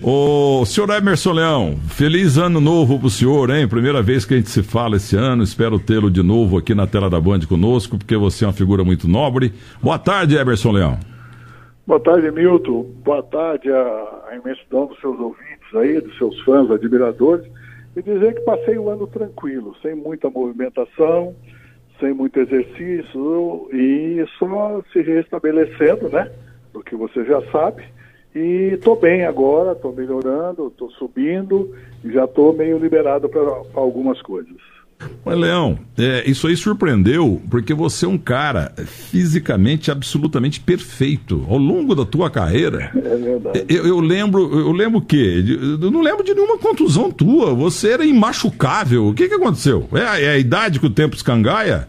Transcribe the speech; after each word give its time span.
Ô, 0.00 0.64
senhor 0.64 0.88
Emerson 0.90 1.32
Leão, 1.32 1.76
feliz 1.88 2.38
ano 2.38 2.60
novo 2.60 3.00
pro 3.00 3.10
senhor, 3.10 3.50
hein? 3.50 3.66
Primeira 3.66 4.00
vez 4.00 4.24
que 4.24 4.32
a 4.32 4.36
gente 4.36 4.48
se 4.48 4.62
fala 4.62 4.94
esse 4.94 5.16
ano, 5.16 5.42
espero 5.42 5.76
tê-lo 5.76 6.08
de 6.08 6.22
novo 6.22 6.56
aqui 6.56 6.72
na 6.72 6.86
tela 6.86 7.10
da 7.10 7.20
Band 7.20 7.40
conosco, 7.48 7.98
porque 7.98 8.16
você 8.16 8.44
é 8.44 8.46
uma 8.46 8.52
figura 8.52 8.84
muito 8.84 9.08
nobre. 9.08 9.52
Boa 9.82 9.98
tarde, 9.98 10.36
Emerson 10.36 10.70
Leão. 10.70 10.98
Boa 11.84 11.98
tarde, 11.98 12.30
Milton. 12.30 12.86
Boa 13.04 13.24
tarde 13.24 13.72
à, 13.72 14.36
imensidão 14.40 14.86
dos 14.86 15.00
seus 15.00 15.18
ouvintes 15.18 15.74
aí, 15.74 16.00
dos 16.00 16.16
seus 16.16 16.38
fãs, 16.42 16.70
admiradores. 16.70 17.44
E 17.96 18.00
dizer 18.00 18.34
que 18.34 18.40
passei 18.42 18.78
um 18.78 18.88
ano 18.88 19.08
tranquilo, 19.08 19.74
sem 19.82 19.96
muita 19.96 20.30
movimentação, 20.30 21.34
sem 21.98 22.14
muito 22.14 22.38
exercício 22.38 23.68
e 23.72 24.24
só 24.38 24.80
se 24.92 25.02
restabelecendo, 25.02 26.08
né? 26.08 26.30
Do 26.72 26.84
que 26.84 26.94
você 26.94 27.24
já 27.24 27.42
sabe 27.50 27.82
e 28.34 28.74
estou 28.74 28.98
bem 28.98 29.24
agora, 29.24 29.72
estou 29.72 29.92
melhorando, 29.92 30.68
estou 30.68 30.90
subindo 30.92 31.74
e 32.04 32.12
já 32.12 32.24
estou 32.24 32.52
meio 32.52 32.78
liberado 32.78 33.28
para 33.28 33.40
algumas 33.74 34.20
coisas. 34.22 34.56
Mas, 35.24 35.38
Leão, 35.38 35.78
é, 35.96 36.28
isso 36.28 36.46
aí 36.48 36.56
surpreendeu 36.56 37.40
porque 37.48 37.72
você 37.72 38.04
é 38.04 38.08
um 38.08 38.18
cara 38.18 38.72
fisicamente 38.84 39.90
absolutamente 39.90 40.60
perfeito. 40.60 41.44
Ao 41.48 41.56
longo 41.56 41.94
da 41.94 42.04
tua 42.04 42.30
carreira. 42.30 42.90
É 42.96 43.16
verdade. 43.16 43.64
Eu, 43.68 43.86
eu 43.86 44.00
lembro, 44.00 44.58
eu 44.58 44.72
lembro 44.72 44.98
o 44.98 45.02
quê? 45.02 45.44
Eu 45.80 45.90
não 45.90 46.00
lembro 46.00 46.24
de 46.24 46.34
nenhuma 46.34 46.58
contusão 46.58 47.10
tua. 47.10 47.54
Você 47.54 47.90
era 47.90 48.04
imachucável. 48.04 49.06
O 49.06 49.14
que, 49.14 49.28
que 49.28 49.34
aconteceu? 49.34 49.86
É 49.92 50.02
a, 50.02 50.20
é 50.20 50.28
a 50.30 50.38
idade 50.38 50.80
que 50.80 50.86
o 50.86 50.90
tempo 50.90 51.14
escangaia? 51.14 51.88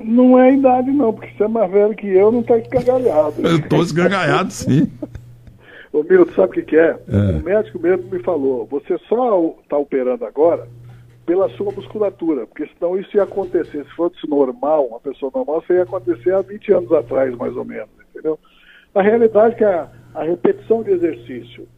Não 0.00 0.38
é 0.38 0.50
a 0.50 0.52
idade, 0.52 0.90
não, 0.92 1.12
porque 1.12 1.28
você 1.36 1.42
é 1.42 1.48
mais 1.48 1.70
velho 1.70 1.94
que 1.94 2.06
eu, 2.06 2.30
não 2.30 2.40
está 2.40 2.56
escangalhado. 2.56 3.34
Eu 3.42 3.56
estou 3.56 3.82
escangalhado, 3.82 4.52
sim. 4.52 4.88
Ô 5.98 6.04
Milton, 6.04 6.32
sabe 6.32 6.50
o 6.50 6.54
que, 6.54 6.62
que 6.62 6.76
é? 6.76 6.90
é? 6.90 7.38
O 7.40 7.42
médico 7.42 7.78
mesmo 7.80 8.08
me 8.08 8.22
falou, 8.22 8.64
você 8.66 8.96
só 9.08 9.54
está 9.62 9.76
operando 9.76 10.24
agora 10.24 10.68
pela 11.26 11.48
sua 11.50 11.72
musculatura, 11.72 12.46
porque 12.46 12.70
senão 12.78 12.96
isso 12.96 13.16
ia 13.16 13.24
acontecer, 13.24 13.84
se 13.84 13.96
fosse 13.96 14.28
normal, 14.28 14.86
uma 14.86 15.00
pessoa 15.00 15.30
normal, 15.34 15.58
isso 15.58 15.72
ia 15.72 15.82
acontecer 15.82 16.32
há 16.32 16.40
20 16.40 16.72
anos 16.72 16.92
atrás, 16.92 17.36
mais 17.36 17.56
ou 17.56 17.64
menos, 17.64 17.90
entendeu? 18.10 18.38
A 18.94 19.02
realidade 19.02 19.54
é 19.54 19.58
que 19.58 19.64
a, 19.64 19.90
a 20.14 20.22
repetição 20.22 20.84
de 20.84 20.92
exercício, 20.92 21.68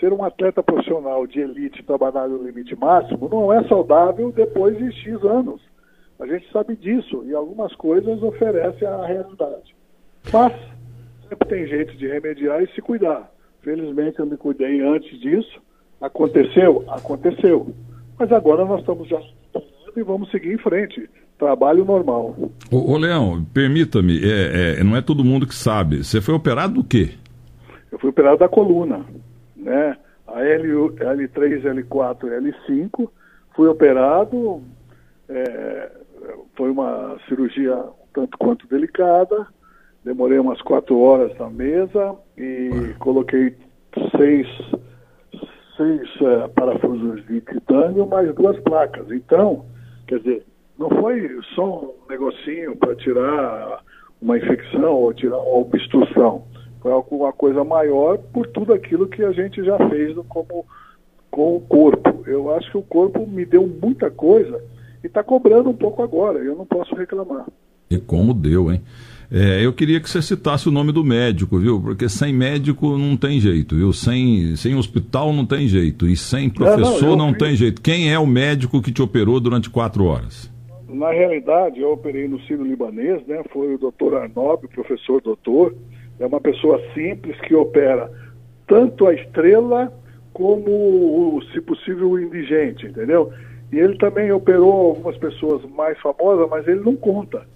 ser 0.00 0.12
um 0.12 0.24
atleta 0.24 0.62
profissional 0.62 1.26
de 1.26 1.40
elite 1.40 1.82
trabalhar 1.82 2.28
no 2.28 2.42
limite 2.42 2.74
máximo, 2.74 3.28
não 3.28 3.52
é 3.52 3.62
saudável 3.68 4.32
depois 4.32 4.76
de 4.76 4.90
X 4.90 5.22
anos. 5.22 5.60
A 6.18 6.26
gente 6.26 6.50
sabe 6.50 6.74
disso 6.76 7.24
e 7.26 7.34
algumas 7.34 7.74
coisas 7.74 8.22
oferecem 8.22 8.88
a 8.88 9.06
realidade. 9.06 9.76
Mas 10.32 10.52
sempre 11.28 11.48
tem 11.48 11.66
jeito 11.66 11.94
de 11.96 12.08
remediar 12.08 12.62
e 12.62 12.68
se 12.68 12.80
cuidar. 12.80 13.30
Felizmente 13.66 14.20
eu 14.20 14.26
me 14.26 14.36
cuidei 14.36 14.80
antes 14.80 15.18
disso. 15.18 15.60
Aconteceu? 16.00 16.84
Aconteceu. 16.86 17.74
Mas 18.16 18.30
agora 18.30 18.64
nós 18.64 18.78
estamos 18.78 19.08
já 19.08 19.20
e 19.96 20.02
vamos 20.04 20.30
seguir 20.30 20.52
em 20.52 20.58
frente. 20.58 21.10
Trabalho 21.36 21.84
normal. 21.84 22.36
Ô, 22.70 22.92
ô 22.92 22.96
Leão, 22.96 23.44
permita-me, 23.52 24.20
é, 24.24 24.78
é, 24.78 24.84
não 24.84 24.94
é 24.94 25.02
todo 25.02 25.24
mundo 25.24 25.48
que 25.48 25.54
sabe. 25.54 26.04
Você 26.04 26.20
foi 26.20 26.32
operado 26.32 26.74
do 26.74 26.84
quê? 26.84 27.14
Eu 27.90 27.98
fui 27.98 28.10
operado 28.10 28.38
da 28.38 28.48
coluna, 28.48 29.04
né? 29.56 29.96
A 30.28 30.44
L, 30.44 30.90
L3, 30.90 31.62
L4 31.64 32.20
L5. 32.20 33.08
Fui 33.56 33.66
operado, 33.66 34.62
é, 35.28 35.90
foi 36.54 36.70
uma 36.70 37.16
cirurgia 37.28 37.82
tanto 38.14 38.38
quanto 38.38 38.68
delicada. 38.68 39.48
Demorei 40.06 40.38
umas 40.38 40.62
quatro 40.62 41.00
horas 41.00 41.36
na 41.36 41.50
mesa 41.50 42.14
e 42.38 42.94
coloquei 43.00 43.56
seis, 44.16 44.46
seis 45.76 46.08
é, 46.20 46.46
parafusos 46.46 47.26
de 47.26 47.40
titânio 47.40 48.06
mais 48.06 48.32
duas 48.36 48.56
placas. 48.60 49.10
Então, 49.10 49.64
quer 50.06 50.20
dizer, 50.20 50.46
não 50.78 50.88
foi 50.90 51.28
só 51.56 51.80
um 51.80 52.08
negocinho 52.08 52.76
para 52.76 52.94
tirar 52.94 53.80
uma 54.22 54.38
infecção 54.38 54.92
ou 54.92 55.12
tirar 55.12 55.38
uma 55.38 55.58
obstrução. 55.58 56.44
Foi 56.80 56.92
alguma 56.92 57.32
coisa 57.32 57.64
maior 57.64 58.16
por 58.32 58.46
tudo 58.46 58.74
aquilo 58.74 59.08
que 59.08 59.24
a 59.24 59.32
gente 59.32 59.64
já 59.64 59.76
fez 59.88 60.16
como, 60.28 60.64
com 61.32 61.56
o 61.56 61.60
corpo. 61.62 62.22
Eu 62.28 62.54
acho 62.54 62.70
que 62.70 62.78
o 62.78 62.82
corpo 62.82 63.26
me 63.26 63.44
deu 63.44 63.66
muita 63.66 64.08
coisa 64.08 64.62
e 65.02 65.08
está 65.08 65.24
cobrando 65.24 65.68
um 65.68 65.76
pouco 65.76 66.00
agora. 66.00 66.38
Eu 66.38 66.54
não 66.54 66.64
posso 66.64 66.94
reclamar. 66.94 67.44
E 67.90 67.98
como 67.98 68.32
deu, 68.32 68.70
hein? 68.70 68.80
É, 69.30 69.64
eu 69.64 69.72
queria 69.72 70.00
que 70.00 70.08
você 70.08 70.22
citasse 70.22 70.68
o 70.68 70.72
nome 70.72 70.92
do 70.92 71.02
médico, 71.02 71.58
viu? 71.58 71.80
Porque 71.80 72.08
sem 72.08 72.32
médico 72.32 72.96
não 72.96 73.16
tem 73.16 73.40
jeito, 73.40 73.74
viu? 73.74 73.92
Sem, 73.92 74.54
sem 74.56 74.74
hospital 74.76 75.32
não 75.32 75.44
tem 75.44 75.66
jeito. 75.66 76.06
E 76.06 76.16
sem 76.16 76.48
professor 76.48 77.10
não, 77.10 77.16
não, 77.16 77.26
não 77.26 77.34
tem 77.34 77.56
jeito. 77.56 77.82
Quem 77.82 78.12
é 78.12 78.18
o 78.18 78.26
médico 78.26 78.80
que 78.80 78.92
te 78.92 79.02
operou 79.02 79.40
durante 79.40 79.68
quatro 79.68 80.04
horas? 80.04 80.50
Na 80.88 81.10
realidade, 81.10 81.80
eu 81.80 81.92
operei 81.92 82.28
no 82.28 82.40
Ciro 82.42 82.64
Libanês, 82.64 83.26
né? 83.26 83.42
Foi 83.52 83.74
o 83.74 83.78
doutor 83.78 84.14
Arnob, 84.14 84.64
o 84.64 84.68
professor 84.68 85.20
doutor. 85.20 85.74
É 86.18 86.26
uma 86.26 86.40
pessoa 86.40 86.80
simples 86.94 87.38
que 87.40 87.54
opera 87.54 88.10
tanto 88.66 89.06
a 89.06 89.14
estrela 89.14 89.92
como, 90.32 91.42
se 91.52 91.60
possível, 91.60 92.10
o 92.10 92.20
indigente, 92.20 92.86
entendeu? 92.86 93.32
E 93.72 93.78
ele 93.78 93.96
também 93.98 94.30
operou 94.30 94.72
algumas 94.72 95.16
pessoas 95.16 95.64
mais 95.70 95.98
famosas, 95.98 96.48
mas 96.48 96.66
ele 96.68 96.80
não 96.80 96.94
conta. 96.94 97.46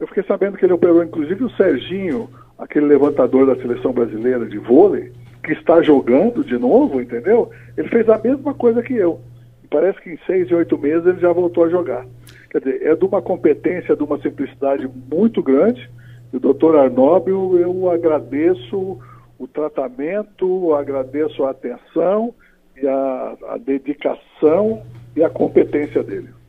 Eu 0.00 0.06
fiquei 0.06 0.22
sabendo 0.22 0.56
que 0.56 0.64
ele 0.64 0.72
operou 0.72 1.04
inclusive 1.04 1.44
o 1.44 1.50
Serginho, 1.50 2.30
aquele 2.58 2.86
levantador 2.86 3.46
da 3.46 3.54
seleção 3.60 3.92
brasileira 3.92 4.46
de 4.46 4.58
vôlei, 4.58 5.12
que 5.44 5.52
está 5.52 5.82
jogando 5.82 6.42
de 6.42 6.58
novo, 6.58 7.00
entendeu? 7.02 7.50
Ele 7.76 7.88
fez 7.88 8.08
a 8.08 8.18
mesma 8.18 8.54
coisa 8.54 8.82
que 8.82 8.94
eu. 8.94 9.20
E 9.62 9.68
parece 9.68 10.00
que 10.00 10.10
em 10.10 10.18
seis 10.26 10.48
e 10.50 10.54
oito 10.54 10.78
meses 10.78 11.06
ele 11.06 11.20
já 11.20 11.32
voltou 11.32 11.64
a 11.64 11.68
jogar. 11.68 12.06
Quer 12.50 12.58
dizer, 12.58 12.82
é 12.82 12.96
de 12.96 13.04
uma 13.04 13.20
competência, 13.20 13.94
de 13.94 14.02
uma 14.02 14.18
simplicidade 14.20 14.88
muito 15.10 15.42
grande. 15.42 15.88
E 16.32 16.36
o 16.36 16.40
doutor 16.40 16.76
Arnóbio, 16.76 17.58
eu 17.58 17.90
agradeço 17.90 18.98
o 19.38 19.46
tratamento, 19.46 20.74
agradeço 20.74 21.44
a 21.44 21.50
atenção 21.50 22.34
e 22.80 22.86
a, 22.86 23.36
a 23.50 23.58
dedicação 23.58 24.82
e 25.14 25.22
a 25.22 25.30
competência 25.30 26.02
dele. 26.02 26.39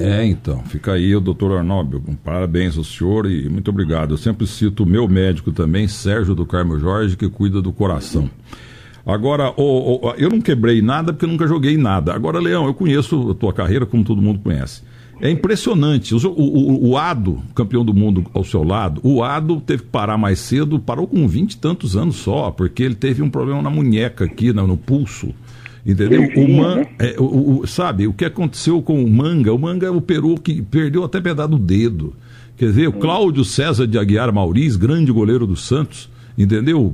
É, 0.00 0.24
então, 0.24 0.62
fica 0.64 0.92
aí 0.92 1.14
o 1.14 1.20
doutor 1.20 1.56
Arnóbio, 1.56 2.02
parabéns 2.24 2.78
ao 2.78 2.84
senhor 2.84 3.30
e 3.30 3.48
muito 3.48 3.70
obrigado. 3.70 4.14
Eu 4.14 4.18
sempre 4.18 4.46
cito 4.46 4.84
o 4.84 4.86
meu 4.86 5.08
médico 5.08 5.50
também, 5.50 5.88
Sérgio 5.88 6.34
do 6.34 6.46
Carmo 6.46 6.78
Jorge, 6.78 7.16
que 7.16 7.28
cuida 7.28 7.60
do 7.60 7.72
coração. 7.72 8.30
Agora, 9.04 9.52
oh, 9.56 10.00
oh, 10.02 10.14
eu 10.18 10.28
não 10.28 10.40
quebrei 10.40 10.82
nada 10.82 11.12
porque 11.12 11.26
nunca 11.26 11.46
joguei 11.46 11.76
nada. 11.78 12.12
Agora, 12.12 12.38
Leão, 12.38 12.66
eu 12.66 12.74
conheço 12.74 13.30
a 13.30 13.34
tua 13.34 13.52
carreira 13.52 13.86
como 13.86 14.04
todo 14.04 14.20
mundo 14.20 14.40
conhece. 14.40 14.82
É 15.20 15.30
impressionante. 15.30 16.14
O, 16.14 16.18
o, 16.28 16.90
o, 16.90 16.96
Ado, 16.96 17.42
campeão 17.54 17.84
do 17.84 17.92
mundo 17.92 18.24
ao 18.32 18.44
seu 18.44 18.62
lado, 18.62 19.00
o 19.02 19.22
Ado 19.22 19.60
teve 19.60 19.82
que 19.82 19.88
parar 19.88 20.16
mais 20.16 20.38
cedo, 20.38 20.78
parou 20.78 21.06
com 21.06 21.26
vinte 21.26 21.52
e 21.52 21.56
tantos 21.56 21.96
anos 21.96 22.16
só, 22.16 22.50
porque 22.50 22.82
ele 22.82 22.94
teve 22.94 23.22
um 23.22 23.30
problema 23.30 23.62
na 23.62 23.70
munheca 23.70 24.26
aqui, 24.26 24.52
no, 24.52 24.66
no 24.66 24.76
pulso. 24.76 25.34
Entendeu? 25.88 26.28
o 26.36 26.48
man, 26.54 26.76
né? 26.76 26.86
é, 26.98 27.16
o, 27.18 27.60
o, 27.60 27.66
sabe, 27.66 28.06
o 28.06 28.12
que 28.12 28.26
aconteceu 28.26 28.82
com 28.82 29.02
o 29.02 29.10
Manga? 29.10 29.54
O 29.54 29.58
Manga 29.58 29.90
operou 29.90 30.36
que 30.36 30.60
perdeu 30.60 31.02
até 31.02 31.18
pedaço 31.18 31.48
do 31.48 31.58
dedo. 31.58 32.14
Quer 32.58 32.66
dizer, 32.66 32.88
o 32.88 32.90
hum. 32.90 33.00
Cláudio 33.00 33.42
César 33.42 33.86
de 33.86 33.98
Aguiar 33.98 34.30
Mauriz, 34.30 34.76
grande 34.76 35.10
goleiro 35.10 35.46
do 35.46 35.56
Santos, 35.56 36.10
entendeu? 36.36 36.92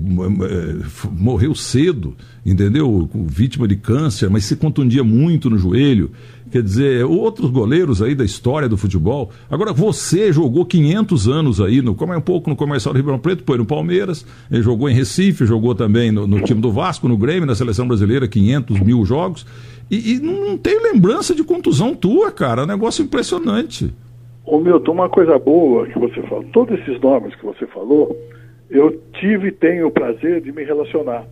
É, 0.49 0.77
morreu 1.11 1.57
cedo, 1.57 2.15
entendeu? 2.47 3.11
Vítima 3.27 3.67
de 3.67 3.75
câncer, 3.75 4.31
mas 4.31 4.45
se 4.45 4.55
contundia 4.55 5.03
muito 5.03 5.51
no 5.51 5.59
joelho. 5.59 6.13
Quer 6.55 6.63
dizer, 6.63 7.05
outros 7.05 7.51
goleiros 7.51 8.01
aí 8.01 8.15
da 8.15 8.25
história 8.25 8.69
do 8.69 8.77
futebol. 8.77 9.29
Agora, 9.51 9.73
você 9.73 10.33
jogou 10.33 10.65
500 10.65 11.27
anos 11.27 11.61
aí, 11.61 11.83
no, 11.83 11.97
como 11.97 12.13
é 12.13 12.17
um 12.17 12.21
pouco 12.21 12.49
no 12.49 12.55
Comercial 12.55 12.93
do 12.95 12.97
Ribeirão 12.97 13.19
Preto, 13.19 13.43
foi 13.45 13.59
no 13.59 13.67
Palmeiras, 13.67 14.25
jogou 14.49 14.89
em 14.89 14.95
Recife, 14.95 15.47
jogou 15.47 15.75
também 15.75 16.13
no, 16.13 16.29
no, 16.29 16.41
time 16.43 16.61
do 16.61 16.71
Vasco, 16.71 17.09
no 17.09 17.17
Grêmio, 17.17 17.45
na 17.45 17.57
Seleção 17.57 17.89
Brasileira, 17.89 18.29
500 18.29 18.79
mil 18.79 19.05
jogos. 19.05 19.45
E, 19.91 20.13
e 20.13 20.21
não, 20.21 20.57
tenho 20.57 20.81
lembrança 20.81 21.35
de 21.35 21.43
contusão 21.43 21.93
tua, 21.93 22.31
cara. 22.31 22.63
É 22.63 22.65
um 22.65 22.69
negócio 22.69 23.05
impressionante. 23.05 23.93
Ô 24.47 24.61
Milton, 24.61 24.93
uma 24.93 25.09
coisa 25.09 25.37
boa 25.41 25.89
que 25.89 25.99
você 25.99 26.23
falou, 26.23 26.45
todos 26.53 26.79
esses 26.79 27.01
nomes 27.01 27.35
que 27.35 27.45
você 27.45 27.67
falou, 27.67 28.17
eu 28.71 29.03
tive 29.15 29.49
e 29.49 29.53
tenho 29.53 29.89
o 29.89 29.91
prazer 29.91 30.41
de 30.41 30.53
me 30.53 30.63
relacionar. 30.63 31.27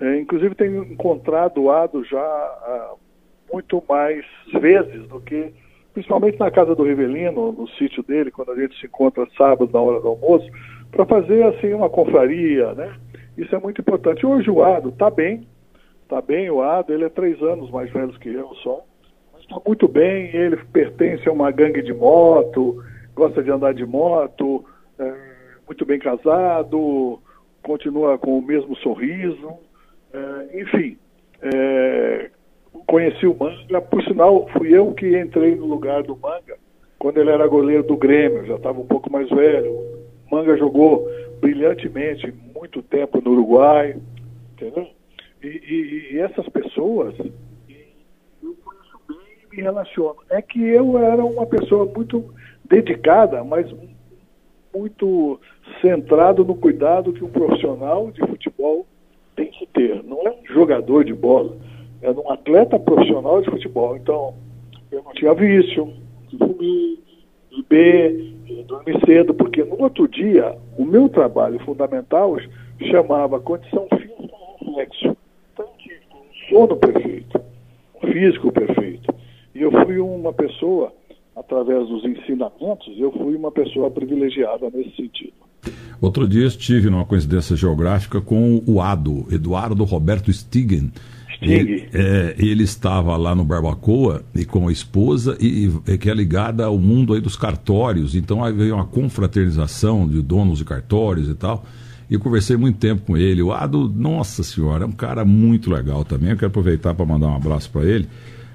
É, 0.00 0.20
inclusive 0.20 0.54
tenho 0.54 0.84
encontrado 0.84 1.60
já 2.04 2.94
muito 3.52 3.82
mais 3.88 4.24
vezes 4.60 5.06
do 5.08 5.20
que, 5.20 5.52
principalmente 5.92 6.38
na 6.38 6.50
casa 6.50 6.74
do 6.74 6.84
Rivelino, 6.84 7.52
no 7.52 7.68
sítio 7.70 8.02
dele, 8.02 8.30
quando 8.30 8.52
a 8.52 8.56
gente 8.56 8.78
se 8.78 8.86
encontra 8.86 9.26
sábado 9.36 9.70
na 9.72 9.80
hora 9.80 10.00
do 10.00 10.08
almoço, 10.08 10.46
para 10.90 11.06
fazer 11.06 11.44
assim 11.44 11.72
uma 11.72 11.88
confraria, 11.88 12.72
né? 12.74 12.94
Isso 13.36 13.54
é 13.54 13.58
muito 13.58 13.80
importante. 13.80 14.26
Hoje 14.26 14.50
o 14.50 14.62
Ado 14.62 14.90
está 14.90 15.08
bem, 15.08 15.46
está 16.02 16.20
bem 16.20 16.50
o 16.50 16.62
Ado, 16.62 16.92
ele 16.92 17.04
é 17.04 17.08
três 17.08 17.40
anos 17.42 17.70
mais 17.70 17.90
velho 17.90 18.12
que 18.18 18.28
eu 18.28 18.54
só, 18.56 18.84
mas 19.32 19.42
está 19.42 19.56
muito 19.64 19.88
bem, 19.88 20.34
ele 20.34 20.56
pertence 20.56 21.28
a 21.28 21.32
uma 21.32 21.50
gangue 21.50 21.82
de 21.82 21.94
moto, 21.94 22.84
gosta 23.14 23.42
de 23.42 23.50
andar 23.50 23.72
de 23.72 23.86
moto, 23.86 24.64
é, 24.98 25.14
muito 25.66 25.86
bem 25.86 25.98
casado, 25.98 27.20
continua 27.62 28.18
com 28.18 28.38
o 28.38 28.42
mesmo 28.42 28.76
sorriso, 28.76 29.54
é, 30.12 30.60
enfim, 30.60 30.98
conheci 32.90 33.24
o 33.24 33.36
Manga, 33.38 33.80
por 33.80 34.02
sinal, 34.02 34.48
fui 34.48 34.76
eu 34.76 34.92
que 34.92 35.16
entrei 35.16 35.54
no 35.54 35.64
lugar 35.64 36.02
do 36.02 36.16
Manga 36.16 36.58
quando 36.98 37.18
ele 37.18 37.30
era 37.30 37.46
goleiro 37.46 37.84
do 37.84 37.96
Grêmio, 37.96 38.44
já 38.44 38.56
estava 38.56 38.80
um 38.80 38.86
pouco 38.86 39.10
mais 39.10 39.30
velho. 39.30 39.70
O 39.70 40.34
Manga 40.34 40.56
jogou 40.56 41.08
brilhantemente 41.40 42.34
muito 42.52 42.82
tempo 42.82 43.22
no 43.22 43.30
Uruguai, 43.30 43.96
entendeu? 44.52 44.88
E, 45.40 45.46
e, 45.46 46.14
e 46.14 46.18
essas 46.18 46.46
pessoas, 46.48 47.14
eu 47.16 48.56
conheço 48.64 49.00
bem 49.08 49.18
e 49.44 49.56
me 49.56 49.62
relaciono. 49.62 50.16
É 50.28 50.42
que 50.42 50.60
eu 50.60 50.98
era 50.98 51.24
uma 51.24 51.46
pessoa 51.46 51.86
muito 51.86 52.34
dedicada, 52.64 53.44
mas 53.44 53.72
muito 54.74 55.40
centrado 55.80 56.44
no 56.44 56.56
cuidado 56.56 57.12
que 57.12 57.24
um 57.24 57.30
profissional 57.30 58.10
de 58.10 58.20
futebol 58.26 58.84
tem 59.36 59.46
que 59.46 59.66
ter. 59.68 60.02
Não 60.02 60.26
é 60.26 60.30
um 60.30 60.44
jogador 60.52 61.04
de 61.04 61.14
bola, 61.14 61.56
é 62.02 62.10
um 62.10 62.30
atleta 62.30 62.78
profissional 62.78 63.40
de 63.42 63.50
futebol. 63.50 63.96
Então, 63.96 64.34
eu 64.90 65.02
não 65.02 65.12
tinha 65.12 65.34
vício, 65.34 65.92
de 66.32 66.38
beber, 67.68 68.34
dormir 68.66 69.00
cedo, 69.04 69.34
porque 69.34 69.64
no 69.64 69.80
outro 69.82 70.08
dia, 70.08 70.56
o 70.78 70.84
meu 70.84 71.08
trabalho 71.08 71.58
fundamental 71.60 72.36
chamava 72.90 73.40
condição 73.40 73.86
física 73.90 74.10
reflexo. 74.60 75.16
Então, 75.52 75.66
um 75.66 76.48
sono 76.48 76.76
perfeito, 76.76 77.40
um 78.02 78.12
físico 78.12 78.52
perfeito. 78.52 79.14
E 79.54 79.62
eu 79.62 79.70
fui 79.84 79.98
uma 79.98 80.32
pessoa, 80.32 80.92
através 81.36 81.88
dos 81.88 82.04
ensinamentos, 82.04 82.98
eu 82.98 83.12
fui 83.12 83.34
uma 83.34 83.50
pessoa 83.50 83.90
privilegiada 83.90 84.70
nesse 84.72 84.94
sentido. 84.96 85.32
Outro 86.00 86.26
dia 86.26 86.46
estive 86.46 86.88
numa 86.88 87.04
coincidência 87.04 87.54
geográfica 87.54 88.20
com 88.22 88.62
o 88.66 88.80
Ado, 88.80 89.26
Eduardo 89.30 89.84
Roberto 89.84 90.32
Stigen, 90.32 90.90
ele, 91.40 91.88
é, 91.92 92.34
ele, 92.38 92.64
estava 92.64 93.16
lá 93.16 93.34
no 93.34 93.44
Barbacoa 93.44 94.22
e 94.34 94.44
com 94.44 94.68
a 94.68 94.72
esposa 94.72 95.36
e, 95.40 95.70
e, 95.86 95.96
que 95.96 96.10
é 96.10 96.14
ligada 96.14 96.66
ao 96.66 96.78
mundo 96.78 97.14
aí 97.14 97.20
dos 97.20 97.36
cartórios. 97.36 98.14
Então 98.14 98.44
aí 98.44 98.52
veio 98.52 98.74
uma 98.74 98.84
confraternização 98.84 100.06
de 100.06 100.20
donos 100.20 100.58
de 100.58 100.64
cartórios 100.64 101.28
e 101.28 101.34
tal. 101.34 101.64
E 102.10 102.14
eu 102.14 102.20
conversei 102.20 102.56
muito 102.56 102.78
tempo 102.78 103.02
com 103.06 103.16
ele. 103.16 103.40
O 103.40 103.52
Ado, 103.52 103.88
nossa 103.88 104.42
senhora, 104.42 104.84
é 104.84 104.86
um 104.86 104.92
cara 104.92 105.24
muito 105.24 105.70
legal 105.70 106.04
também. 106.04 106.30
Eu 106.30 106.36
quero 106.36 106.48
aproveitar 106.48 106.92
para 106.92 107.06
mandar 107.06 107.28
um 107.28 107.36
abraço 107.36 107.70
para 107.70 107.84
ele. 107.84 108.08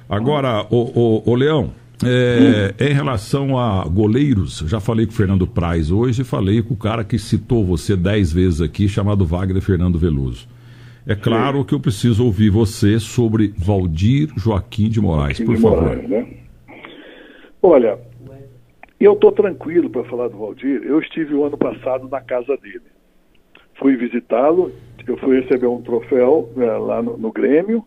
Agora, 0.07 0.67
o, 0.69 1.23
o, 1.25 1.31
o 1.31 1.35
Leão, 1.35 1.71
é, 2.03 2.73
hum. 2.79 2.85
em 2.85 2.93
relação 2.93 3.57
a 3.57 3.83
goleiros, 3.85 4.63
já 4.67 4.79
falei 4.79 5.05
com 5.05 5.13
o 5.13 5.15
Fernando 5.15 5.47
Praz 5.47 5.89
hoje 5.89 6.21
e 6.21 6.25
falei 6.25 6.61
com 6.61 6.73
o 6.73 6.77
cara 6.77 7.03
que 7.03 7.17
citou 7.17 7.65
você 7.65 7.95
dez 7.95 8.31
vezes 8.31 8.61
aqui, 8.61 8.87
chamado 8.87 9.25
Wagner 9.25 9.61
Fernando 9.61 9.97
Veloso. 9.97 10.47
É 11.07 11.15
claro 11.15 11.59
Sim. 11.59 11.63
que 11.65 11.75
eu 11.75 11.79
preciso 11.79 12.25
ouvir 12.25 12.49
você 12.49 12.99
sobre 12.99 13.53
Valdir 13.55 14.29
Joaquim 14.35 14.89
de 14.89 14.99
Moraes, 14.99 15.37
Joaquim 15.37 15.53
por 15.53 15.61
favor. 15.61 15.83
Moraes, 15.83 16.09
né? 16.09 16.27
Olha, 17.61 17.99
eu 18.99 19.13
estou 19.13 19.31
tranquilo 19.31 19.87
para 19.89 20.03
falar 20.05 20.29
do 20.29 20.37
Valdir. 20.37 20.81
Eu 20.83 20.99
estive 20.99 21.35
o 21.35 21.43
ano 21.43 21.57
passado 21.57 22.09
na 22.09 22.21
casa 22.21 22.57
dele. 22.57 22.81
Fui 23.75 23.95
visitá-lo, 23.95 24.71
eu 25.05 25.15
fui 25.17 25.41
receber 25.41 25.67
um 25.67 25.81
troféu 25.81 26.51
né, 26.55 26.71
lá 26.77 27.03
no, 27.03 27.17
no 27.17 27.31
Grêmio, 27.31 27.85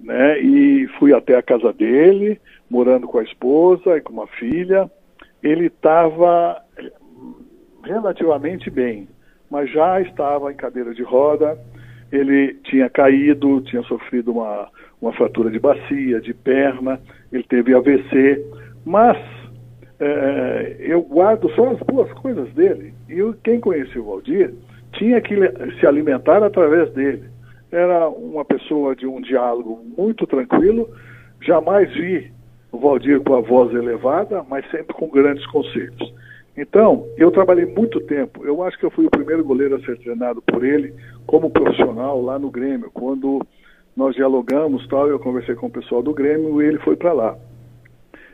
né? 0.00 0.38
E 0.40 0.86
fui 0.98 1.12
até 1.12 1.36
a 1.36 1.42
casa 1.42 1.72
dele, 1.72 2.40
morando 2.70 3.08
com 3.08 3.18
a 3.18 3.24
esposa 3.24 3.96
e 3.96 4.00
com 4.00 4.12
uma 4.12 4.28
filha. 4.28 4.88
Ele 5.42 5.66
estava 5.66 6.62
relativamente 7.82 8.70
bem, 8.70 9.08
mas 9.50 9.70
já 9.72 10.00
estava 10.00 10.52
em 10.52 10.56
cadeira 10.56 10.94
de 10.94 11.02
roda 11.02 11.58
ele 12.14 12.54
tinha 12.64 12.88
caído, 12.88 13.60
tinha 13.62 13.82
sofrido 13.82 14.32
uma, 14.32 14.68
uma 15.00 15.12
fratura 15.12 15.50
de 15.50 15.58
bacia, 15.58 16.20
de 16.20 16.32
perna, 16.32 17.00
ele 17.32 17.42
teve 17.42 17.74
AVC, 17.74 18.44
mas 18.84 19.16
é, 19.98 20.76
eu 20.78 21.02
guardo 21.02 21.50
só 21.50 21.70
as 21.70 21.78
boas 21.80 22.12
coisas 22.14 22.48
dele. 22.52 22.94
E 23.08 23.20
quem 23.42 23.58
conhecia 23.60 24.00
o 24.00 24.04
Valdir 24.04 24.54
tinha 24.92 25.20
que 25.20 25.34
se 25.80 25.86
alimentar 25.86 26.42
através 26.42 26.92
dele. 26.92 27.24
Era 27.72 28.08
uma 28.08 28.44
pessoa 28.44 28.94
de 28.94 29.06
um 29.06 29.20
diálogo 29.20 29.84
muito 29.98 30.26
tranquilo, 30.26 30.88
jamais 31.40 31.92
vi 31.92 32.30
o 32.70 32.78
Valdir 32.78 33.20
com 33.20 33.34
a 33.34 33.40
voz 33.40 33.74
elevada, 33.74 34.44
mas 34.48 34.68
sempre 34.70 34.94
com 34.94 35.08
grandes 35.08 35.44
conselhos. 35.46 36.13
Então, 36.56 37.08
eu 37.16 37.30
trabalhei 37.30 37.66
muito 37.66 38.00
tempo. 38.00 38.44
Eu 38.44 38.62
acho 38.62 38.78
que 38.78 38.86
eu 38.86 38.90
fui 38.90 39.06
o 39.06 39.10
primeiro 39.10 39.44
goleiro 39.44 39.74
a 39.74 39.80
ser 39.80 39.98
treinado 39.98 40.40
por 40.42 40.64
ele 40.64 40.94
como 41.26 41.50
profissional 41.50 42.22
lá 42.22 42.38
no 42.38 42.50
Grêmio. 42.50 42.90
Quando 42.92 43.44
nós 43.96 44.14
dialogamos, 44.14 44.86
tal, 44.86 45.08
eu 45.08 45.18
conversei 45.18 45.54
com 45.54 45.66
o 45.66 45.70
pessoal 45.70 46.02
do 46.02 46.14
Grêmio 46.14 46.62
e 46.62 46.66
ele 46.66 46.78
foi 46.78 46.96
para 46.96 47.12
lá. 47.12 47.36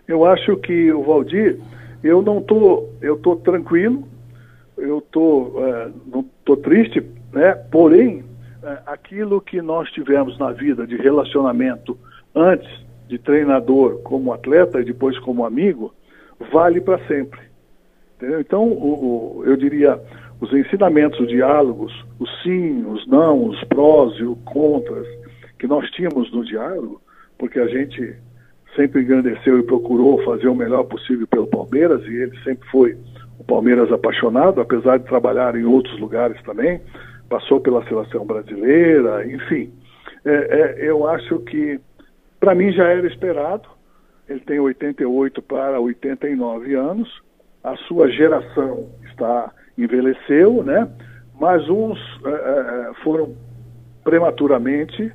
Eu 0.07 0.25
acho 0.25 0.57
que 0.57 0.93
o 0.93 1.03
Valdir, 1.03 1.59
eu 2.03 2.21
não 2.21 2.43
tô, 2.43 2.89
eu 3.01 3.17
tô 3.19 3.37
tranquilo, 3.37 4.07
eu 4.77 5.01
tô, 5.01 5.53
é, 5.65 5.91
não 6.13 6.25
tô 6.45 6.57
triste, 6.57 7.03
né? 7.33 7.55
Porém, 7.71 8.25
é, 8.63 8.79
aquilo 8.87 9.41
que 9.41 9.63
nós 9.63 9.91
tivemos 9.93 10.39
na 10.39 10.53
vida 10.53 10.87
de 10.87 10.97
relacionamento 10.97 11.97
antes 12.35 12.69
de 13.09 13.19
treinador 13.19 14.01
como 14.03 14.33
atleta 14.33 14.81
e 14.81 14.85
depois 14.85 15.19
como 15.21 15.45
amigo, 15.45 15.95
vale 16.53 16.81
para 16.81 16.99
sempre. 17.07 17.50
Entendeu? 18.21 18.41
Então, 18.41 18.65
o, 18.69 19.39
o, 19.39 19.45
eu 19.47 19.57
diria, 19.57 19.99
os 20.43 20.53
ensinamentos, 20.53 21.19
os 21.21 21.29
diálogos, 21.29 21.91
os 22.19 22.43
sim, 22.43 22.85
os 22.85 23.07
não, 23.07 23.47
os 23.47 23.65
prós 23.65 24.15
e 24.19 24.25
os 24.25 24.39
contras 24.45 25.07
que 25.59 25.67
nós 25.67 25.91
tínhamos 25.93 26.31
no 26.31 26.45
diálogo, 26.45 27.01
porque 27.39 27.59
a 27.59 27.67
gente 27.67 28.15
sempre 28.77 29.01
engrandeceu 29.03 29.59
e 29.59 29.63
procurou 29.63 30.23
fazer 30.23 30.49
o 30.49 30.55
melhor 30.55 30.85
possível 30.85 31.27
pelo 31.27 31.47
Palmeiras, 31.47 32.05
e 32.05 32.15
ele 32.15 32.39
sempre 32.45 32.69
foi 32.69 32.95
o 33.39 33.45
Palmeiras 33.45 33.91
apaixonado, 33.91 34.61
apesar 34.61 34.99
de 34.99 35.07
trabalhar 35.07 35.57
em 35.57 35.65
outros 35.65 35.99
lugares 35.99 36.41
também, 36.43 36.79
passou 37.27 37.59
pela 37.59 37.83
seleção 37.87 38.27
brasileira, 38.27 39.27
enfim. 39.27 39.73
É, 40.27 40.31
é, 40.31 40.91
eu 40.91 41.09
acho 41.09 41.39
que, 41.41 41.81
para 42.39 42.55
mim, 42.55 42.71
já 42.71 42.87
era 42.87 43.07
esperado. 43.07 43.67
Ele 44.29 44.41
tem 44.41 44.61
88 44.61 45.41
para 45.41 45.81
89 45.81 46.75
anos 46.75 47.09
a 47.63 47.77
sua 47.77 48.11
geração 48.11 48.89
está 49.05 49.53
envelheceu, 49.77 50.63
né? 50.63 50.89
Mas 51.39 51.69
uns 51.69 51.99
é, 52.25 52.93
foram 53.03 53.35
prematuramente 54.05 55.13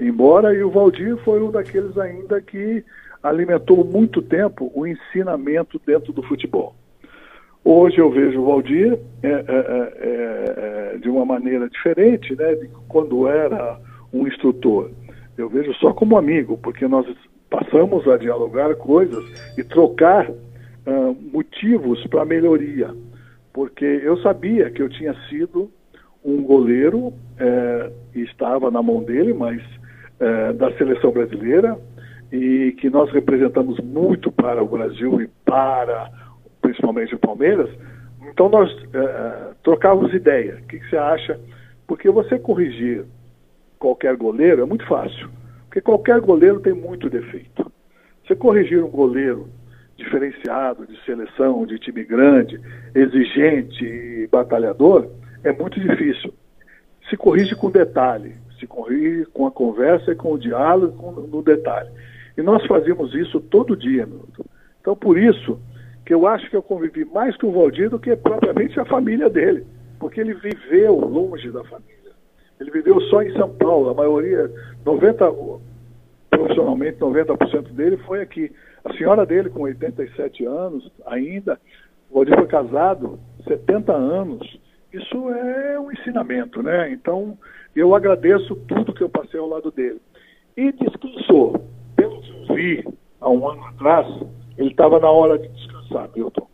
embora 0.00 0.54
e 0.54 0.62
o 0.62 0.70
Valdir 0.70 1.16
foi 1.18 1.42
um 1.42 1.50
daqueles 1.50 1.96
ainda 1.98 2.40
que 2.40 2.84
alimentou 3.22 3.84
muito 3.84 4.22
tempo 4.22 4.70
o 4.74 4.86
ensinamento 4.86 5.80
dentro 5.84 6.12
do 6.12 6.22
futebol. 6.22 6.74
Hoje 7.64 7.98
eu 7.98 8.10
vejo 8.10 8.40
o 8.40 8.46
Valdir 8.46 8.98
é, 9.22 9.28
é, 9.28 10.94
é, 10.94 10.98
de 10.98 11.08
uma 11.08 11.24
maneira 11.24 11.68
diferente, 11.68 12.34
né? 12.36 12.54
De 12.54 12.68
quando 12.88 13.26
era 13.26 13.78
um 14.12 14.26
instrutor. 14.26 14.90
Eu 15.36 15.48
vejo 15.48 15.74
só 15.74 15.92
como 15.92 16.16
amigo, 16.16 16.56
porque 16.58 16.86
nós 16.86 17.06
passamos 17.50 18.06
a 18.08 18.16
dialogar 18.16 18.74
coisas 18.76 19.22
e 19.56 19.64
trocar 19.64 20.30
uh, 20.88 21.16
motivos 21.32 22.04
para 22.06 22.24
melhoria, 22.24 22.94
porque 23.52 23.84
eu 23.84 24.16
sabia 24.18 24.70
que 24.70 24.82
eu 24.82 24.88
tinha 24.88 25.14
sido 25.28 25.70
um 26.24 26.42
goleiro 26.42 27.12
eh, 27.38 27.92
e 28.14 28.22
estava 28.22 28.70
na 28.70 28.82
mão 28.82 29.02
dele, 29.02 29.32
mas 29.32 29.62
eh, 30.20 30.52
da 30.52 30.70
seleção 30.76 31.10
brasileira 31.10 31.78
e 32.30 32.72
que 32.72 32.90
nós 32.90 33.10
representamos 33.10 33.78
muito 33.80 34.30
para 34.30 34.62
o 34.62 34.66
Brasil 34.68 35.22
e 35.22 35.28
para 35.44 36.10
principalmente 36.60 37.14
o 37.14 37.18
Palmeiras. 37.18 37.70
Então 38.30 38.48
nós 38.48 38.70
eh, 38.92 39.50
trocávamos 39.62 40.12
ideia. 40.12 40.58
O 40.62 40.66
que, 40.66 40.80
que 40.80 40.90
você 40.90 40.96
acha? 40.96 41.40
Porque 41.86 42.10
você 42.10 42.38
corrigir 42.38 43.04
qualquer 43.78 44.16
goleiro 44.16 44.62
é 44.62 44.64
muito 44.64 44.86
fácil, 44.86 45.30
porque 45.66 45.80
qualquer 45.80 46.20
goleiro 46.20 46.60
tem 46.60 46.74
muito 46.74 47.08
defeito. 47.08 47.70
Você 48.26 48.34
corrigir 48.34 48.84
um 48.84 48.90
goleiro 48.90 49.48
diferenciado 49.98 50.86
de 50.86 50.96
seleção, 51.04 51.66
de 51.66 51.78
time 51.78 52.04
grande, 52.04 52.58
exigente 52.94 53.84
e 53.84 54.28
batalhador, 54.28 55.10
é 55.42 55.52
muito 55.52 55.78
difícil. 55.80 56.32
Se 57.10 57.16
corrige 57.16 57.54
com 57.56 57.70
detalhe, 57.70 58.36
se 58.58 58.66
corrige 58.66 59.26
com 59.26 59.46
a 59.46 59.50
conversa 59.50 60.12
e 60.12 60.14
com 60.14 60.32
o 60.32 60.38
diálogo 60.38 60.96
com, 60.96 61.12
no 61.12 61.42
detalhe. 61.42 61.90
E 62.36 62.42
nós 62.42 62.64
fazíamos 62.66 63.12
isso 63.14 63.40
todo 63.40 63.76
dia, 63.76 64.06
Milton. 64.06 64.44
Então, 64.80 64.94
por 64.94 65.18
isso 65.18 65.58
que 66.06 66.14
eu 66.14 66.26
acho 66.26 66.48
que 66.48 66.56
eu 66.56 66.62
convivi 66.62 67.04
mais 67.04 67.36
com 67.36 67.48
o 67.48 67.52
Valdir 67.52 67.90
do 67.90 67.98
que 67.98 68.14
propriamente 68.14 68.78
a 68.78 68.84
família 68.84 69.28
dele, 69.28 69.66
porque 69.98 70.20
ele 70.20 70.34
viveu 70.34 70.94
longe 70.94 71.50
da 71.50 71.64
família. 71.64 71.98
Ele 72.60 72.70
viveu 72.70 73.00
só 73.02 73.22
em 73.22 73.32
São 73.32 73.50
Paulo, 73.50 73.90
a 73.90 73.94
maioria, 73.94 74.50
90, 74.84 75.24
profissionalmente, 76.38 76.98
90% 76.98 77.72
dele 77.72 77.96
foi 77.98 78.22
aqui. 78.22 78.52
A 78.84 78.92
senhora 78.94 79.26
dele, 79.26 79.50
com 79.50 79.62
87 79.62 80.44
anos 80.44 80.90
ainda, 81.06 81.60
o 82.10 82.14
Valdir 82.14 82.36
foi 82.36 82.46
casado 82.46 83.18
70 83.46 83.92
anos. 83.92 84.58
Isso 84.92 85.30
é 85.30 85.78
um 85.80 85.90
ensinamento, 85.92 86.62
né? 86.62 86.90
Então, 86.92 87.36
eu 87.74 87.94
agradeço 87.94 88.54
tudo 88.66 88.94
que 88.94 89.02
eu 89.02 89.08
passei 89.08 89.38
ao 89.38 89.48
lado 89.48 89.70
dele. 89.70 90.00
E 90.56 90.72
descansou. 90.72 91.64
pelo 91.96 92.20
que 92.22 92.30
eu 92.30 92.54
vi 92.54 92.84
há 93.20 93.28
um 93.28 93.48
ano 93.48 93.64
atrás, 93.66 94.06
ele 94.56 94.70
estava 94.70 94.98
na 94.98 95.10
hora 95.10 95.38
de 95.38 95.48
descansar, 95.48 96.08
Milton. 96.14 96.47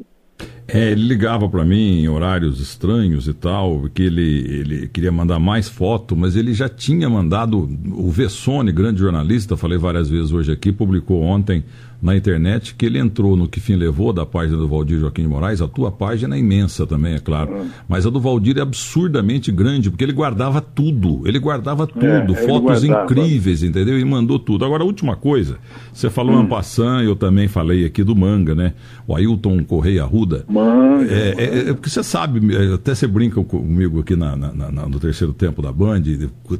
É, 0.66 0.92
ele 0.92 1.06
ligava 1.06 1.46
para 1.48 1.62
mim 1.64 2.00
em 2.00 2.08
horários 2.08 2.58
estranhos 2.58 3.28
e 3.28 3.34
tal, 3.34 3.88
que 3.92 4.02
ele, 4.02 4.22
ele 4.22 4.88
queria 4.88 5.12
mandar 5.12 5.38
mais 5.38 5.68
foto, 5.68 6.16
mas 6.16 6.36
ele 6.36 6.54
já 6.54 6.68
tinha 6.68 7.08
mandado. 7.08 7.68
O 7.92 8.10
Vessone, 8.10 8.72
grande 8.72 9.00
jornalista, 9.00 9.56
falei 9.58 9.76
várias 9.76 10.08
vezes 10.08 10.32
hoje 10.32 10.52
aqui, 10.52 10.72
publicou 10.72 11.22
ontem 11.22 11.62
na 12.04 12.14
internet 12.14 12.74
que 12.74 12.84
ele 12.84 12.98
entrou 12.98 13.34
no 13.34 13.48
Que 13.48 13.58
Fim 13.58 13.76
Levou, 13.76 14.12
da 14.12 14.26
página 14.26 14.58
do 14.58 14.68
Valdir 14.68 15.00
Joaquim 15.00 15.22
de 15.22 15.28
Moraes. 15.28 15.62
A 15.62 15.66
tua 15.66 15.90
página 15.90 16.36
é 16.36 16.38
imensa 16.38 16.86
também, 16.86 17.14
é 17.14 17.18
claro. 17.18 17.62
Hum. 17.62 17.70
Mas 17.88 18.04
a 18.06 18.10
do 18.10 18.20
Valdir 18.20 18.58
é 18.58 18.60
absurdamente 18.60 19.50
grande, 19.50 19.88
porque 19.88 20.04
ele 20.04 20.12
guardava 20.12 20.60
tudo. 20.60 21.22
Ele 21.26 21.38
guardava 21.38 21.84
é, 21.84 21.86
tudo, 21.86 22.34
é, 22.34 22.46
fotos 22.46 22.84
incríveis, 22.84 23.62
entendeu? 23.62 23.98
E 23.98 24.04
mandou 24.04 24.38
tudo. 24.38 24.66
Agora, 24.66 24.82
a 24.82 24.86
última 24.86 25.16
coisa, 25.16 25.56
você 25.94 26.10
falou 26.10 26.34
hum. 26.36 26.40
Ampassan, 26.40 27.02
eu 27.02 27.16
também 27.16 27.48
falei 27.48 27.86
aqui 27.86 28.04
do 28.04 28.14
manga, 28.14 28.54
né? 28.54 28.74
O 29.06 29.16
Ailton 29.16 29.64
Correia 29.64 30.04
Ruda. 30.04 30.44
Manga. 30.46 31.10
É, 31.10 31.34
é, 31.38 31.70
é 31.70 31.72
porque 31.72 31.88
você 31.88 32.02
sabe, 32.02 32.54
até 32.74 32.94
você 32.94 33.06
brinca 33.06 33.42
comigo 33.42 34.00
aqui 34.00 34.14
na, 34.14 34.36
na, 34.36 34.52
na, 34.52 34.86
no 34.86 35.00
terceiro 35.00 35.32
tempo 35.32 35.62
da 35.62 35.72
Band, 35.72 36.02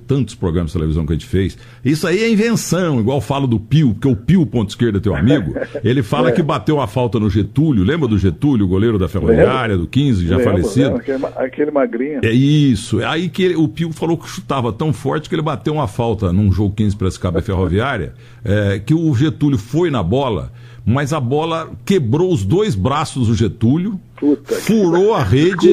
tantos 0.07 0.35
programas 0.35 0.71
de 0.71 0.79
televisão 0.79 1.05
que 1.05 1.13
a 1.13 1.17
gente 1.17 1.27
fez. 1.27 1.59
Isso 1.85 2.07
aí 2.07 2.23
é 2.23 2.33
invenção, 2.33 2.99
igual 2.99 3.21
falo 3.21 3.47
do 3.47 3.61
Pio, 3.61 3.93
porque 3.93 4.09
o 4.09 4.17
Pio, 4.17 4.47
ponto 4.47 4.71
esquerda, 4.71 4.97
é 4.97 5.01
teu 5.03 5.15
amigo 5.15 5.34
amigo, 5.37 5.55
ele 5.83 6.03
fala 6.03 6.31
é. 6.31 6.33
que 6.33 6.43
bateu 6.43 6.81
a 6.81 6.87
falta 6.87 7.19
no 7.19 7.31
Getúlio. 7.31 7.85
Lembra 7.85 8.09
do 8.09 8.19
Getúlio, 8.19 8.67
goleiro 8.67 8.99
da 8.99 9.09
Ferroviária, 9.09 9.77
do 9.77 9.87
15, 9.87 10.27
já 10.27 10.39
falecido? 10.39 10.97
Aquele, 10.97 11.27
aquele, 11.37 11.71
magrinho. 11.71 12.21
É 12.23 12.31
isso. 12.31 13.05
Aí 13.05 13.29
que 13.29 13.43
ele, 13.43 13.57
o 13.57 13.69
Pio 13.69 13.93
falou 13.93 14.17
que 14.17 14.29
chutava 14.29 14.73
tão 14.73 14.93
forte 14.93 15.29
que 15.29 15.35
ele 15.35 15.43
bateu 15.43 15.75
uma 15.75 15.89
falta 15.89 16.33
num 16.33 16.51
jogo 16.53 16.75
15 16.75 16.97
para 16.97 17.05
Piracicaba 17.05 17.43
Ferroviária, 17.43 18.15
é, 18.45 18.79
que 18.79 18.95
o 18.95 19.15
Getúlio 19.15 19.59
foi 19.59 19.91
na 19.91 20.03
bola, 20.03 20.53
mas 20.85 21.13
a 21.13 21.21
bola 21.21 21.71
quebrou 21.85 22.33
os 22.33 22.45
dois 22.45 22.75
braços 22.75 23.29
do 23.29 23.35
Getúlio, 23.35 23.99
Puta 24.17 24.55
furou 24.55 25.15
a 25.15 25.23
rede, 25.23 25.73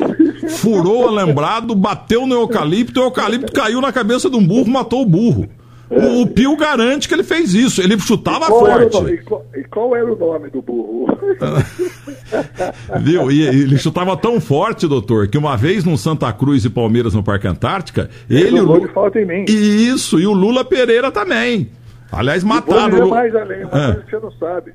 furou 0.58 1.06
o 1.06 1.08
alambrado, 1.08 1.75
bateu 1.75 2.25
no 2.25 2.36
eucalipto, 2.36 3.00
e 3.00 3.03
o 3.03 3.06
eucalipto 3.06 3.51
caiu 3.51 3.82
na 3.82 3.91
cabeça 3.91 4.30
de 4.30 4.36
um 4.36 4.46
burro, 4.46 4.70
matou 4.70 5.01
o 5.01 5.06
burro. 5.06 5.48
O, 5.92 6.22
o 6.22 6.28
Pio 6.28 6.56
garante 6.56 7.08
que 7.08 7.14
ele 7.14 7.24
fez 7.24 7.54
isso. 7.54 7.82
Ele 7.82 8.00
chutava 8.00 8.46
forte. 8.46 8.98
E 8.98 9.18
qual, 9.18 9.46
e, 9.54 9.64
qual, 9.66 9.96
era 9.96 10.12
o 10.12 10.16
nome 10.16 10.50
do 10.50 10.62
burro? 10.62 11.08
Viu? 13.02 13.30
E, 13.30 13.42
ele 13.42 13.78
chutava 13.78 14.16
tão 14.16 14.40
forte, 14.40 14.88
doutor, 14.88 15.28
que 15.28 15.38
uma 15.38 15.58
vez 15.58 15.84
no 15.84 15.98
Santa 15.98 16.32
Cruz 16.32 16.64
e 16.64 16.70
Palmeiras 16.70 17.14
no 17.14 17.22
Parque 17.22 17.48
Antártica, 17.48 18.10
ele. 18.30 18.58
ele 18.58 18.62
o 18.62 18.88
falta 18.94 19.20
em 19.20 19.26
mim. 19.26 19.46
Isso, 19.48 20.20
e 20.20 20.26
o 20.26 20.32
Lula 20.32 20.64
Pereira 20.64 21.12
também. 21.12 21.70
Aliás, 22.12 22.44
mataram. 22.44 22.98
Vou 22.98 23.10
mais 23.10 23.36
além, 23.36 23.64
uma 23.64 23.72
ah. 23.74 24.04
você 24.06 24.20
não 24.20 24.32
sabe. 24.32 24.74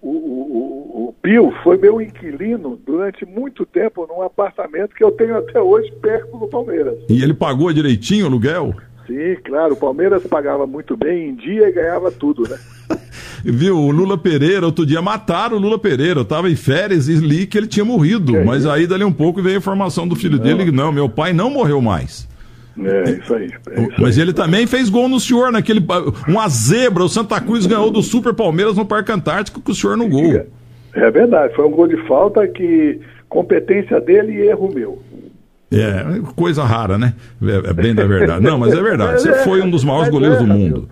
O, 0.00 0.10
o, 0.10 1.08
o, 1.08 1.14
Pio 1.20 1.52
foi 1.64 1.76
meu 1.76 2.00
inquilino 2.00 2.78
durante 2.86 3.26
muito 3.26 3.66
tempo 3.66 4.06
num 4.06 4.22
apartamento 4.22 4.94
que 4.94 5.02
eu 5.02 5.10
tenho 5.10 5.36
até 5.36 5.60
hoje 5.60 5.90
perto 6.00 6.38
do 6.38 6.46
Palmeiras. 6.46 6.98
E 7.08 7.22
ele 7.22 7.34
pagou 7.34 7.72
direitinho 7.72 8.24
o 8.24 8.28
aluguel? 8.28 8.74
Sim, 9.08 9.36
claro. 9.42 9.72
O 9.72 9.76
Palmeiras 9.76 10.22
pagava 10.26 10.66
muito 10.66 10.94
bem 10.94 11.30
em 11.30 11.34
dia 11.34 11.66
e 11.66 11.72
ganhava 11.72 12.12
tudo, 12.12 12.42
né? 12.42 12.58
Viu, 13.42 13.78
o 13.78 13.90
Lula 13.90 14.18
Pereira, 14.18 14.66
outro 14.66 14.84
dia 14.84 15.00
mataram 15.00 15.56
o 15.56 15.60
Lula 15.60 15.78
Pereira. 15.78 16.20
Eu 16.20 16.24
tava 16.26 16.50
em 16.50 16.56
férias 16.56 17.08
e 17.08 17.14
li 17.14 17.46
que 17.46 17.56
ele 17.56 17.66
tinha 17.66 17.84
morrido. 17.84 18.36
É 18.36 18.44
mas 18.44 18.60
isso? 18.60 18.70
aí, 18.70 18.86
dali 18.86 19.04
um 19.04 19.12
pouco, 19.12 19.42
veio 19.42 19.56
a 19.56 19.58
informação 19.58 20.06
do 20.06 20.14
filho 20.14 20.36
não. 20.36 20.44
dele: 20.44 20.70
não, 20.70 20.92
meu 20.92 21.08
pai 21.08 21.32
não 21.32 21.48
morreu 21.48 21.80
mais. 21.80 22.28
É, 22.78 23.10
isso 23.10 23.34
aí. 23.34 23.50
É 23.70 23.80
isso 23.80 23.92
mas 23.98 24.16
aí. 24.16 24.22
ele 24.22 24.32
também 24.32 24.66
fez 24.66 24.90
gol 24.90 25.08
no 25.08 25.18
senhor, 25.18 25.50
naquele. 25.50 25.82
Uma 26.28 26.46
zebra, 26.48 27.02
o 27.02 27.08
Santa 27.08 27.40
Cruz 27.40 27.64
ganhou 27.64 27.90
do 27.90 28.02
Super 28.02 28.34
Palmeiras 28.34 28.76
no 28.76 28.84
Parque 28.84 29.10
Antártico 29.10 29.62
com 29.62 29.72
o 29.72 29.74
senhor 29.74 29.96
no 29.96 30.08
gol. 30.08 30.34
É, 30.34 30.46
é 30.94 31.10
verdade, 31.10 31.54
foi 31.54 31.66
um 31.66 31.70
gol 31.70 31.88
de 31.88 31.96
falta 32.06 32.46
que 32.46 33.00
competência 33.28 34.00
dele 34.00 34.32
e 34.32 34.48
erro 34.48 34.70
meu. 34.74 35.02
É, 35.70 36.20
coisa 36.34 36.64
rara, 36.64 36.96
né? 36.96 37.14
É, 37.42 37.70
é, 37.70 37.72
bem 37.72 37.94
da 37.94 38.06
verdade. 38.06 38.42
Não, 38.42 38.58
mas 38.58 38.72
é 38.72 38.82
verdade. 38.82 39.20
Você 39.20 39.44
foi 39.44 39.60
um 39.60 39.70
dos 39.70 39.84
maiores 39.84 40.08
goleiros 40.10 40.38
do 40.38 40.46
mundo. 40.46 40.88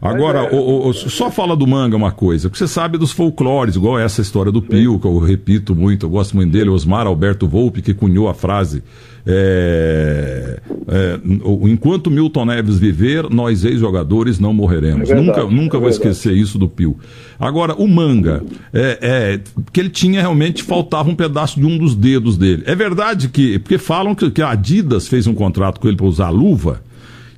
Agora, 0.00 0.54
o, 0.54 0.88
o, 0.88 0.92
só 0.94 1.30
fala 1.30 1.54
do 1.54 1.66
manga 1.66 1.96
uma 1.96 2.10
coisa, 2.10 2.48
que 2.48 2.56
você 2.56 2.66
sabe 2.66 2.96
dos 2.96 3.12
folclores, 3.12 3.76
igual 3.76 3.98
essa 3.98 4.20
história 4.20 4.50
do 4.50 4.62
Pio, 4.62 4.98
que 4.98 5.06
eu 5.06 5.18
repito 5.18 5.74
muito, 5.74 6.06
eu 6.06 6.10
gosto 6.10 6.34
muito 6.34 6.50
dele, 6.50 6.70
Osmar 6.70 7.06
Alberto 7.06 7.46
Volpe, 7.46 7.82
que 7.82 7.92
cunhou 7.92 8.28
a 8.28 8.34
frase 8.34 8.82
é, 9.26 10.60
é, 10.88 11.20
enquanto 11.68 12.10
Milton 12.10 12.46
Neves 12.46 12.78
viver, 12.78 13.28
nós 13.30 13.64
ex-jogadores 13.64 14.38
não 14.38 14.52
morreremos. 14.52 15.10
É 15.10 15.14
verdade, 15.14 15.26
nunca 15.26 15.62
nunca 15.62 15.76
é 15.76 15.80
vou 15.80 15.88
esquecer 15.88 16.32
isso 16.32 16.58
do 16.58 16.68
Pio. 16.68 16.96
Agora, 17.38 17.74
o 17.74 17.86
Manga, 17.86 18.42
é, 18.72 18.98
é, 19.00 19.40
que 19.72 19.80
ele 19.80 19.90
tinha 19.90 20.20
realmente, 20.20 20.62
faltava 20.62 21.08
um 21.10 21.14
pedaço 21.14 21.60
de 21.60 21.66
um 21.66 21.76
dos 21.76 21.94
dedos 21.94 22.36
dele. 22.36 22.62
É 22.66 22.74
verdade 22.74 23.28
que, 23.28 23.58
porque 23.58 23.78
falam 23.78 24.14
que, 24.14 24.30
que 24.30 24.42
a 24.42 24.50
Adidas 24.50 25.08
fez 25.08 25.26
um 25.26 25.34
contrato 25.34 25.80
com 25.80 25.88
ele 25.88 25.96
para 25.96 26.06
usar 26.06 26.30
luva, 26.30 26.82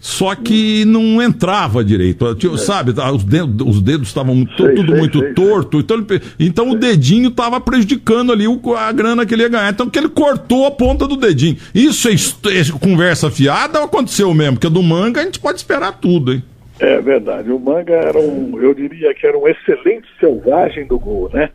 só 0.03 0.35
que 0.35 0.85
não 0.85 1.23
entrava 1.23 1.85
direito. 1.85 2.35
Tinha, 2.35 2.59
sabe, 2.59 2.93
tá, 2.93 3.13
os 3.13 3.23
dedos, 3.23 3.65
os 3.65 3.81
dedos 3.81 4.09
estavam 4.09 4.35
sei, 4.57 4.75
tudo 4.75 4.91
sei, 4.91 4.99
muito 4.99 5.21
sei, 5.21 5.33
torto. 5.33 5.79
Então, 5.79 5.97
ele, 5.97 6.21
então 6.41 6.71
o 6.71 6.75
dedinho 6.75 7.29
estava 7.29 7.61
prejudicando 7.61 8.33
ali 8.33 8.49
o, 8.49 8.61
a 8.75 8.91
grana 8.91 9.25
que 9.25 9.33
ele 9.33 9.45
ia 9.45 9.49
ganhar. 9.49 9.71
Então 9.71 9.89
que 9.89 9.97
ele 9.97 10.09
cortou 10.09 10.67
a 10.67 10.73
ponta 10.73 11.07
do 11.07 11.17
dedinho. 11.17 11.57
Isso 11.73 12.09
é, 12.09 12.15
é 12.15 12.79
conversa 12.81 13.31
fiada 13.31 13.79
ou 13.79 13.85
aconteceu 13.85 14.35
mesmo? 14.35 14.55
Porque 14.55 14.69
do 14.69 14.83
manga 14.83 15.21
a 15.21 15.25
gente 15.25 15.39
pode 15.39 15.59
esperar 15.59 15.93
tudo, 15.93 16.33
hein? 16.33 16.43
É 16.81 17.01
verdade. 17.01 17.53
O 17.53 17.61
manga 17.61 17.95
era 17.95 18.19
um, 18.19 18.61
eu 18.61 18.75
diria 18.75 19.15
que 19.15 19.25
era 19.25 19.39
um 19.39 19.47
excelente 19.47 20.09
selvagem 20.19 20.85
do 20.85 20.99
gol, 20.99 21.31
né? 21.33 21.51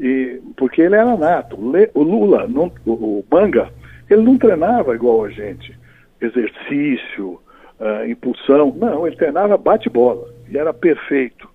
E, 0.00 0.40
porque 0.56 0.80
ele 0.80 0.94
era 0.94 1.14
nato. 1.14 1.58
O 1.92 2.02
Lula, 2.02 2.48
não, 2.48 2.72
o 2.86 3.22
manga, 3.30 3.68
ele 4.08 4.22
não 4.22 4.38
treinava 4.38 4.94
igual 4.94 5.26
a 5.26 5.28
gente. 5.28 5.78
Exercício, 6.22 7.38
uh, 7.80 8.08
impulsão. 8.08 8.74
Não, 8.76 9.06
ele 9.06 9.16
treinava 9.16 9.56
bate-bola 9.56 10.28
e 10.48 10.56
era 10.56 10.72
perfeito. 10.72 11.48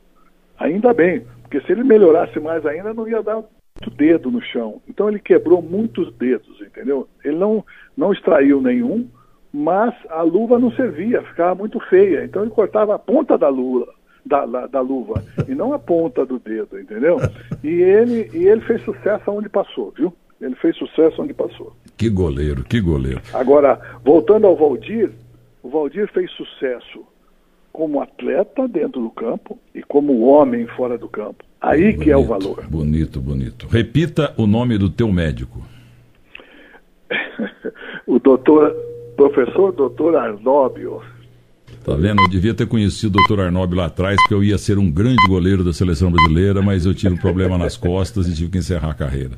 Ainda 0.57 0.93
bem, 0.93 1.25
porque 1.41 1.61
se 1.61 1.71
ele 1.71 1.83
melhorasse 1.83 2.39
mais 2.39 2.65
ainda, 2.65 2.93
não 2.93 3.07
ia 3.07 3.21
dar 3.21 3.35
muito 3.35 3.97
dedo 3.97 4.29
no 4.29 4.41
chão. 4.41 4.81
Então 4.87 5.09
ele 5.09 5.19
quebrou 5.19 5.61
muitos 5.61 6.13
dedos, 6.15 6.61
entendeu? 6.61 7.07
Ele 7.23 7.37
não, 7.37 7.65
não 7.97 8.13
extraiu 8.13 8.61
nenhum, 8.61 9.07
mas 9.51 9.93
a 10.09 10.21
luva 10.21 10.59
não 10.59 10.71
servia, 10.71 11.23
ficava 11.23 11.55
muito 11.55 11.79
feia. 11.89 12.23
Então 12.23 12.43
ele 12.43 12.51
cortava 12.51 12.95
a 12.95 12.99
ponta 12.99 13.37
da 13.37 13.49
luva, 13.49 13.87
da, 14.25 14.45
da, 14.45 14.67
da, 14.67 14.81
luva 14.81 15.23
e 15.47 15.55
não 15.55 15.73
a 15.73 15.79
ponta 15.79 16.25
do 16.25 16.39
dedo, 16.39 16.79
entendeu? 16.79 17.17
E 17.63 17.69
ele, 17.69 18.29
e 18.33 18.47
ele 18.47 18.61
fez 18.61 18.83
sucesso 18.83 19.31
onde 19.31 19.49
passou, 19.49 19.91
viu? 19.97 20.13
Ele 20.39 20.55
fez 20.55 20.75
sucesso 20.75 21.21
onde 21.21 21.33
passou. 21.33 21.73
Que 21.97 22.09
goleiro, 22.09 22.63
que 22.63 22.81
goleiro. 22.81 23.21
Agora, 23.33 23.79
voltando 24.03 24.47
ao 24.47 24.55
Valdir, 24.55 25.11
o 25.63 25.69
Valdir 25.69 26.11
fez 26.11 26.29
sucesso 26.31 27.05
como 27.71 28.01
atleta 28.01 28.67
dentro 28.67 29.01
do 29.01 29.09
campo 29.09 29.57
e 29.73 29.81
como 29.81 30.21
homem 30.21 30.67
fora 30.67 30.97
do 30.97 31.07
campo. 31.07 31.43
Aí 31.61 31.83
bonito, 31.83 31.99
que 32.01 32.11
é 32.11 32.17
o 32.17 32.23
valor. 32.23 32.65
Bonito, 32.67 33.21
bonito. 33.21 33.67
Repita 33.67 34.33
o 34.37 34.45
nome 34.45 34.77
do 34.77 34.89
teu 34.89 35.11
médico. 35.11 35.61
o 38.05 38.19
doutor, 38.19 38.75
professor 39.15 39.71
doutor 39.71 40.15
Arnóbio. 40.15 41.01
Tá 41.83 41.95
vendo? 41.95 42.21
Eu 42.21 42.29
devia 42.29 42.53
ter 42.53 42.67
conhecido 42.67 43.09
o 43.09 43.17
doutor 43.17 43.45
Arnóbio 43.45 43.77
lá 43.77 43.85
atrás, 43.85 44.17
porque 44.21 44.33
eu 44.33 44.43
ia 44.43 44.57
ser 44.57 44.77
um 44.77 44.91
grande 44.91 45.25
goleiro 45.27 45.63
da 45.63 45.73
seleção 45.73 46.11
brasileira, 46.11 46.61
mas 46.61 46.85
eu 46.85 46.93
tive 46.93 47.13
um 47.13 47.17
problema 47.17 47.57
nas 47.57 47.77
costas 47.77 48.27
e 48.27 48.35
tive 48.35 48.51
que 48.51 48.57
encerrar 48.57 48.91
a 48.91 48.93
carreira. 48.93 49.31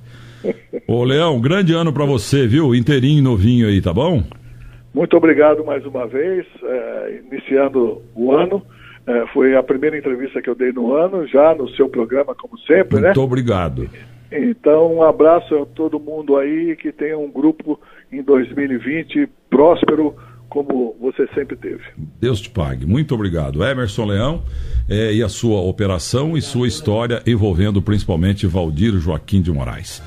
Ô, 0.87 1.03
Leão, 1.03 1.39
grande 1.39 1.73
ano 1.73 1.93
para 1.93 2.05
você, 2.05 2.45
viu? 2.47 2.75
Inteirinho, 2.75 3.23
novinho 3.23 3.67
aí, 3.67 3.81
tá 3.81 3.93
bom? 3.93 4.23
Muito 4.93 5.17
obrigado 5.17 5.65
mais 5.65 5.85
uma 5.85 6.05
vez, 6.05 6.45
é, 6.63 7.21
iniciando 7.27 8.01
o 8.13 8.31
ano. 8.31 8.61
É, 9.05 9.25
foi 9.33 9.55
a 9.55 9.63
primeira 9.63 9.97
entrevista 9.97 10.41
que 10.41 10.49
eu 10.49 10.55
dei 10.55 10.71
no 10.71 10.93
ano, 10.93 11.27
já 11.27 11.53
no 11.53 11.67
seu 11.71 11.89
programa, 11.89 12.33
como 12.35 12.57
sempre, 12.59 12.93
Muito 12.93 13.01
né? 13.01 13.07
Muito 13.07 13.21
obrigado. 13.21 13.89
Então, 14.31 14.95
um 14.95 15.03
abraço 15.03 15.55
a 15.55 15.65
todo 15.65 15.99
mundo 15.99 16.37
aí, 16.37 16.75
que 16.75 16.91
tenha 16.91 17.17
um 17.17 17.29
grupo 17.29 17.79
em 18.11 18.23
2020 18.23 19.29
próspero, 19.49 20.15
como 20.49 20.95
você 20.99 21.27
sempre 21.33 21.55
teve. 21.55 21.83
Deus 22.19 22.39
te 22.39 22.49
pague. 22.49 22.85
Muito 22.85 23.13
obrigado. 23.13 23.63
Emerson 23.63 24.05
Leão 24.05 24.43
é, 24.89 25.13
e 25.13 25.21
a 25.21 25.29
sua 25.29 25.61
operação 25.61 26.37
e 26.37 26.41
sua 26.41 26.67
história 26.67 27.21
envolvendo 27.25 27.81
principalmente 27.81 28.47
Valdir 28.47 28.93
Joaquim 28.99 29.41
de 29.41 29.51
Moraes. 29.51 30.01